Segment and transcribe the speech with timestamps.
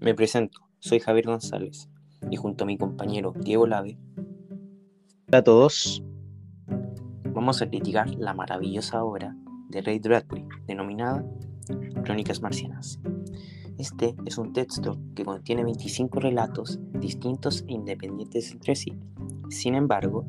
[0.00, 1.90] Me presento, soy Javier González
[2.30, 3.98] y junto a mi compañero Diego Lave.
[5.28, 6.02] Hola a todos.
[7.34, 9.36] Vamos a criticar la maravillosa obra
[9.68, 11.22] de Ray Bradbury denominada
[12.02, 12.98] Crónicas Marcianas.
[13.76, 18.98] Este es un texto que contiene 25 relatos distintos e independientes entre sí.
[19.50, 20.24] Sin embargo,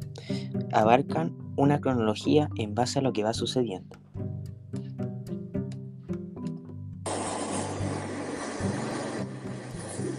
[0.73, 3.97] abarcan una cronología en base a lo que va sucediendo.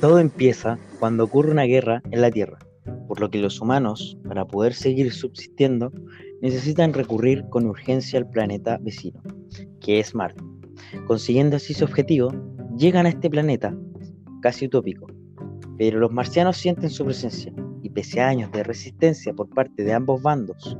[0.02, 2.58] Todo empieza cuando ocurre una guerra en la Tierra,
[3.06, 5.92] por lo que los humanos, para poder seguir subsistiendo,
[6.40, 9.22] necesitan recurrir con urgencia al planeta vecino,
[9.80, 10.42] que es Marte.
[11.06, 12.34] Consiguiendo así su objetivo,
[12.76, 13.78] llegan a este planeta,
[14.40, 15.06] casi utópico,
[15.78, 19.92] pero los marcianos sienten su presencia y pese a años de resistencia por parte de
[19.92, 20.76] ambos bandos,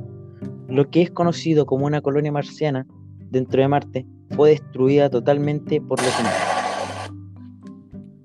[0.67, 2.85] lo que es conocido como una colonia marciana
[3.29, 6.52] dentro de Marte fue destruida totalmente por los humanos.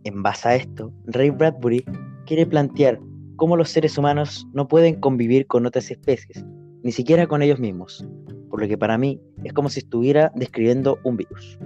[0.09, 1.85] En base a esto, Ray Bradbury
[2.25, 2.99] quiere plantear
[3.37, 6.47] cómo los seres humanos no pueden convivir con otras especies,
[6.83, 8.03] ni siquiera con ellos mismos,
[8.49, 11.59] por lo que para mí es como si estuviera describiendo un virus.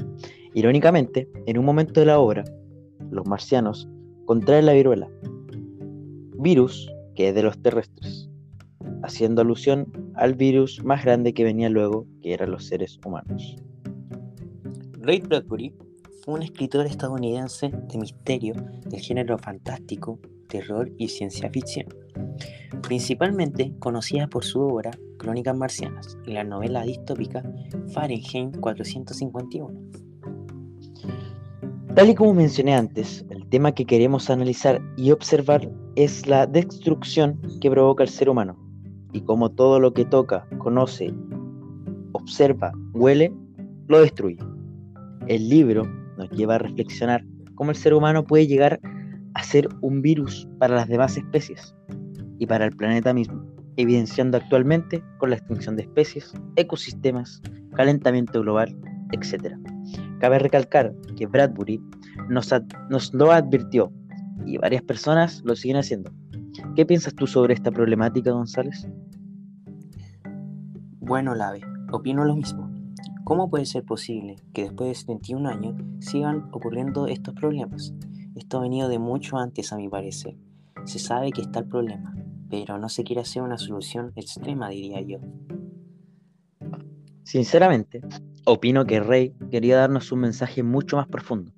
[0.55, 2.43] Irónicamente, en un momento de la obra,
[3.13, 3.89] los marcianos
[4.25, 5.09] contraen la viruela,
[6.41, 8.29] virus que es de los terrestres,
[9.05, 13.57] haciendo alusión al virus más grande que venía luego, que eran los seres humanos.
[14.99, 15.73] Ray Bradbury
[16.27, 18.55] un escritor estadounidense de misterio
[18.87, 21.87] del género fantástico, terror y ciencia ficción,
[22.83, 27.43] principalmente conocida por su obra Crónicas Marcianas y la novela distópica
[27.93, 29.75] Fahrenheit 451.
[31.95, 37.41] Tal y como mencioné antes, el tema que queremos analizar y observar es la destrucción
[37.61, 38.57] que provoca el ser humano
[39.13, 41.13] y cómo todo lo que toca, conoce,
[42.13, 43.33] observa, huele,
[43.89, 44.39] lo destruye.
[45.29, 47.25] El libro nos lleva a reflexionar
[47.55, 48.81] cómo el ser humano puede llegar
[49.35, 51.75] a ser un virus para las demás especies
[52.39, 53.45] y para el planeta mismo,
[53.77, 57.41] evidenciando actualmente con la extinción de especies, ecosistemas,
[57.75, 58.77] calentamiento global,
[59.13, 59.57] etc.
[60.21, 61.81] Cabe recalcar que Bradbury
[62.29, 62.53] nos,
[62.91, 63.93] nos lo advirtió
[64.45, 66.13] y varias personas lo siguen haciendo.
[66.77, 68.87] ¿Qué piensas tú sobre esta problemática, González?
[71.01, 72.72] Bueno, Lave, opino lo mismo.
[73.33, 77.95] ¿Cómo puede ser posible que después de 71 años sigan ocurriendo estos problemas?
[78.35, 80.37] Esto ha venido de mucho antes a mi parecer.
[80.85, 82.15] Se sabe que está el problema,
[82.51, 85.17] pero no se quiere hacer una solución extrema, diría yo.
[87.23, 88.03] Sinceramente,
[88.45, 91.55] opino que Rey quería darnos un mensaje mucho más profundo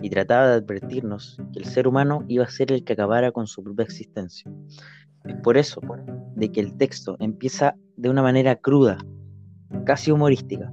[0.00, 3.48] y trataba de advertirnos que el ser humano iba a ser el que acabara con
[3.48, 4.48] su propia existencia.
[5.24, 5.80] Es por eso
[6.36, 8.98] de que el texto empieza de una manera cruda
[9.86, 10.70] casi humorística,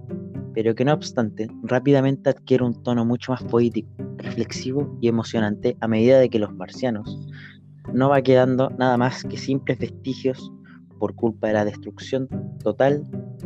[0.54, 3.88] pero que no obstante rápidamente adquiere un tono mucho más poético,
[4.18, 7.20] reflexivo y emocionante a medida de que los marcianos
[7.94, 10.52] no va quedando nada más que simples vestigios
[11.00, 12.28] por culpa de la destrucción
[12.64, 13.06] total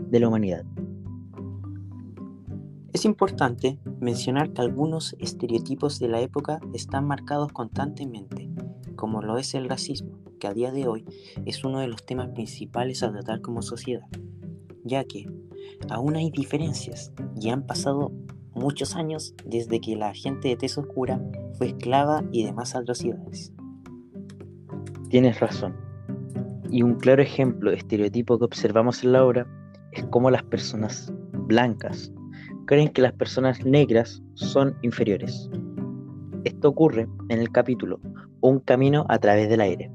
[0.10, 0.64] de la humanidad.
[2.94, 8.50] Es importante mencionar que algunos estereotipos de la época están marcados constantemente,
[8.96, 11.06] como lo es el racismo, que a día de hoy
[11.46, 14.08] es uno de los temas principales a tratar como sociedad
[14.88, 15.26] ya que
[15.90, 18.12] aún hay diferencias y han pasado
[18.54, 21.22] muchos años desde que la gente de tez oscura
[21.58, 23.54] fue esclava y demás atrocidades.
[25.10, 25.76] Tienes razón.
[26.70, 29.48] Y un claro ejemplo de estereotipo que observamos en la obra
[29.94, 32.12] es cómo las personas blancas
[32.66, 35.50] creen que las personas negras son inferiores.
[36.44, 38.00] Esto ocurre en el capítulo
[38.42, 39.92] Un camino a través del aire,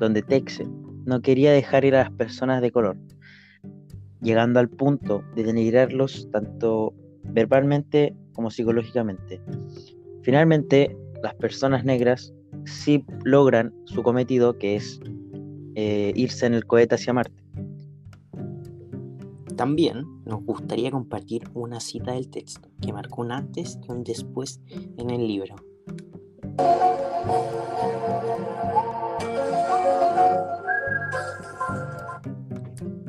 [0.00, 0.66] donde Texe
[1.04, 2.96] no quería dejar ir a las personas de color,
[4.20, 9.40] llegando al punto de denigrarlos tanto verbalmente como psicológicamente.
[10.22, 12.32] Finalmente, las personas negras
[12.64, 15.00] sí logran su cometido, que es
[15.74, 17.42] eh, irse en el cohete hacia Marte.
[19.56, 24.60] También nos gustaría compartir una cita del texto que marcó un antes y un después
[24.96, 25.56] en el libro.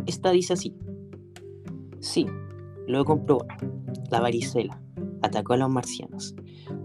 [0.07, 0.75] Esta dice así.
[2.11, 2.25] Sí,
[2.87, 3.45] lo he comprobado.
[4.09, 4.81] La varicela
[5.21, 6.33] atacó a los marcianos,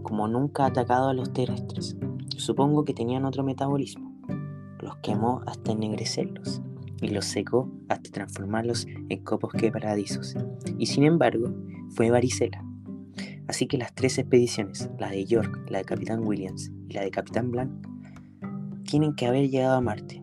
[0.03, 1.97] como nunca ha atacado a los terrestres.
[2.37, 4.15] Supongo que tenían otro metabolismo.
[4.81, 6.61] Los quemó hasta ennegrecerlos
[7.01, 10.37] y los secó hasta transformarlos en copos quebradizos.
[10.77, 11.55] Y sin embargo,
[11.89, 12.63] fue varicela.
[13.49, 17.11] Así que las tres expediciones, la de York, la de Capitán Williams y la de
[17.11, 17.73] Capitán Blanc,
[18.83, 20.23] tienen que haber llegado a Marte.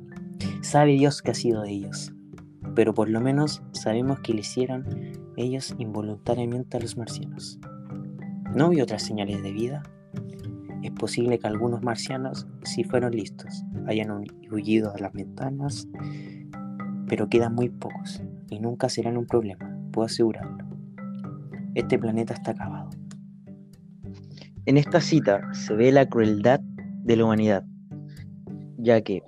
[0.62, 2.14] Sabe Dios qué ha sido de ellos
[2.76, 4.86] pero por lo menos sabemos que le hicieron
[5.38, 7.60] ellos involuntariamente a los marcianos.
[8.56, 9.84] ¿No vi otras señales de vida?
[10.84, 14.12] Es posible que algunos marcianos, si fueron listos, hayan
[14.52, 15.88] huido a las ventanas,
[17.08, 20.66] pero quedan muy pocos y nunca serán un problema, puedo asegurarlo.
[21.76, 22.90] Este planeta está acabado.
[24.66, 27.66] En esta cita se ve la crueldad de la humanidad,
[28.78, 29.22] ya que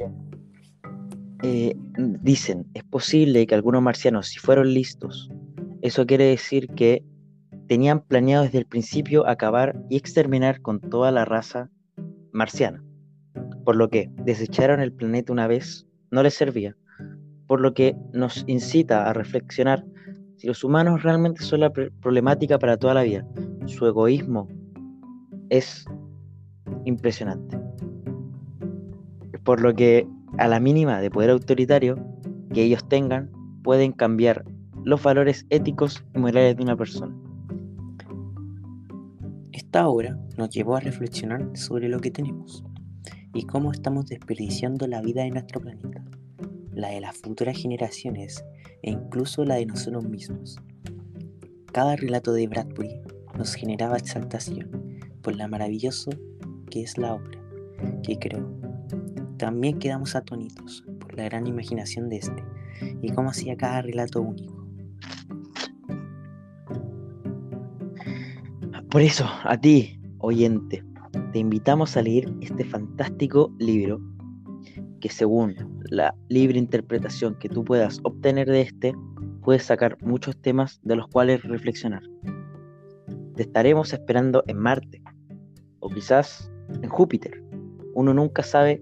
[1.43, 1.75] eh,
[2.21, 5.29] dicen, es posible que algunos marcianos, si fueron listos,
[5.81, 7.03] eso quiere decir que
[7.67, 11.69] tenían planeado desde el principio acabar y exterminar con toda la raza
[12.31, 12.81] marciana.
[13.65, 16.77] Por lo que desecharon el planeta una vez no les servía.
[17.45, 19.83] Por lo que nos incita a reflexionar
[20.37, 23.27] si los humanos realmente son la problemática para toda la vida.
[23.65, 24.47] Su egoísmo
[25.49, 25.83] es
[26.85, 27.59] impresionante.
[29.43, 30.07] Por lo que
[30.37, 31.97] a la mínima de poder autoritario
[32.53, 33.31] que ellos tengan,
[33.63, 34.45] pueden cambiar
[34.83, 37.15] los valores éticos y morales de una persona.
[39.51, 42.63] Esta obra nos llevó a reflexionar sobre lo que tenemos
[43.33, 46.03] y cómo estamos desperdiciando la vida de nuestro planeta,
[46.71, 48.43] la de las futuras generaciones
[48.81, 50.57] e incluso la de nosotros mismos.
[51.71, 53.01] Cada relato de Bradbury
[53.37, 56.11] nos generaba exaltación por lo maravilloso
[56.69, 57.39] que es la obra
[58.03, 58.62] que creó.
[59.43, 62.45] También quedamos atónitos por la gran imaginación de este
[63.01, 64.65] y cómo hacía cada relato único
[68.89, 70.81] Por eso, a ti, oyente,
[71.33, 73.99] te invitamos a leer este fantástico libro
[75.01, 75.55] que según
[75.89, 78.93] la libre interpretación que tú puedas obtener de este,
[79.41, 82.03] puedes sacar muchos temas de los cuales reflexionar.
[83.35, 85.03] Te estaremos esperando en Marte
[85.81, 86.49] o quizás
[86.81, 87.43] en Júpiter.
[87.93, 88.81] Uno nunca sabe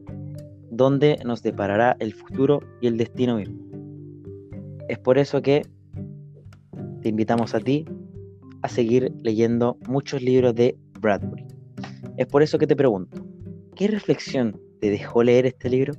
[0.71, 3.59] dónde nos deparará el futuro y el destino mismo.
[4.87, 5.63] Es por eso que
[7.01, 7.85] te invitamos a ti
[8.61, 11.45] a seguir leyendo muchos libros de Bradbury.
[12.17, 13.23] Es por eso que te pregunto,
[13.75, 15.93] ¿qué reflexión te dejó leer este libro?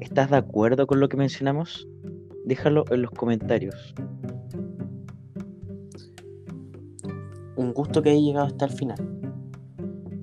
[0.00, 1.88] ¿Estás de acuerdo con lo que mencionamos?
[2.44, 3.94] Déjalo en los comentarios.
[7.56, 9.23] Un gusto que haya llegado hasta el final.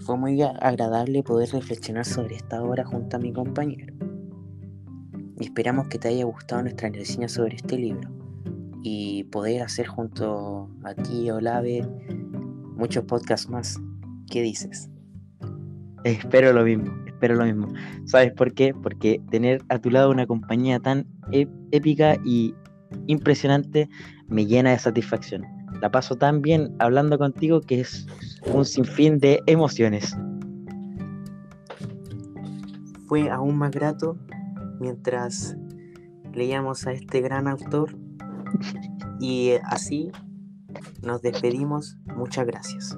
[0.06, 3.94] Fue muy agradable poder reflexionar sobre esta obra junto a mi compañero.
[5.40, 8.10] Y esperamos que te haya gustado nuestra reseña sobre este libro
[8.84, 11.88] y poder hacer junto a ti, Olave,
[12.76, 13.80] muchos podcasts más.
[14.32, 14.90] ¿Qué dices?
[16.04, 17.68] Espero lo mismo, espero lo mismo.
[18.06, 18.74] ¿Sabes por qué?
[18.74, 22.56] Porque tener a tu lado una compañía tan épica y
[23.06, 23.88] impresionante
[24.28, 25.44] me llena de satisfacción.
[25.80, 28.08] La paso tan bien hablando contigo que es
[28.46, 30.16] un sinfín de emociones.
[33.08, 34.18] Fue aún más grato
[34.80, 35.56] mientras
[36.34, 37.96] leíamos a este gran autor
[39.20, 40.12] y así
[41.04, 41.98] nos despedimos.
[42.16, 42.98] Muchas gracias.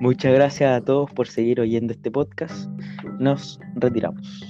[0.00, 2.70] Muchas gracias a todos por seguir oyendo este podcast.
[3.18, 4.47] Nos retiramos.